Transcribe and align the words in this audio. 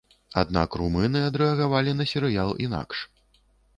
Аднак 0.41 0.77
румыны 0.81 1.21
адрэагавалі 1.27 1.91
на 1.99 2.09
серыял 2.13 2.49
інакш. 2.67 3.05